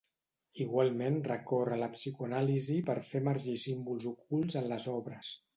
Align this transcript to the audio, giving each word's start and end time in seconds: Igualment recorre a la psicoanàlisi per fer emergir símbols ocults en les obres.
Igualment 0.63 1.19
recorre 1.27 1.75
a 1.75 1.77
la 1.83 1.91
psicoanàlisi 1.97 2.79
per 2.89 2.97
fer 3.11 3.23
emergir 3.25 3.57
símbols 3.67 4.11
ocults 4.15 4.63
en 4.65 4.71
les 4.73 4.93
obres. 4.99 5.35